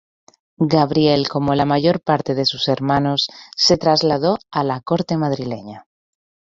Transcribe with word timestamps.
Gabriel, 0.73 1.29
como 1.29 1.53
la 1.53 1.63
mayor 1.65 2.01
parte 2.01 2.33
de 2.33 2.47
sus 2.47 2.67
hermanos, 2.69 3.29
se 3.55 3.77
trasladó 3.77 4.39
a 4.49 4.63
la 4.63 4.81
corte 4.81 5.15
madrileña. 5.15 5.85